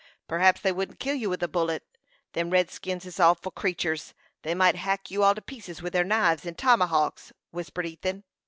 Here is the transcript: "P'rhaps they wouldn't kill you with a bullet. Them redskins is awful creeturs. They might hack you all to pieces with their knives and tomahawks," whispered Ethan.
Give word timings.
"P'rhaps 0.27 0.59
they 0.61 0.71
wouldn't 0.71 0.97
kill 0.99 1.13
you 1.13 1.29
with 1.29 1.43
a 1.43 1.47
bullet. 1.47 1.83
Them 2.33 2.49
redskins 2.49 3.05
is 3.05 3.19
awful 3.19 3.51
creeturs. 3.51 4.15
They 4.41 4.55
might 4.55 4.75
hack 4.75 5.11
you 5.11 5.21
all 5.21 5.35
to 5.35 5.43
pieces 5.43 5.83
with 5.83 5.93
their 5.93 6.03
knives 6.03 6.43
and 6.43 6.57
tomahawks," 6.57 7.31
whispered 7.51 7.85
Ethan. 7.85 8.23